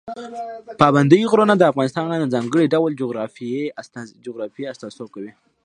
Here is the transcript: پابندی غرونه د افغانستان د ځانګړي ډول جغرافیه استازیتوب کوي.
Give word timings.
پابندی 0.79 1.27
غرونه 1.31 1.53
د 1.57 1.63
افغانستان 1.71 2.03
د 2.21 2.25
ځانګړي 2.33 2.65
ډول 2.73 2.91
جغرافیه 3.01 3.63
استازیتوب 4.79 5.07
کوي. 5.15 5.31